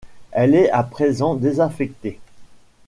[0.31, 2.19] Elle est à présent désaffectée.